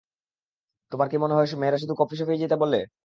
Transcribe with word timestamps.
তোমার 0.91 1.07
কী 1.09 1.17
মনে 1.17 1.35
হয় 1.35 1.47
মেয়েরা 1.61 1.77
শুধু 1.77 1.93
কফিশপেই 1.97 2.41
যেতে 2.43 2.55
বলে? 2.63 2.79